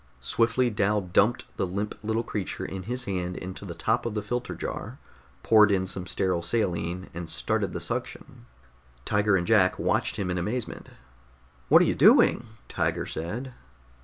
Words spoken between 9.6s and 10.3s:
watched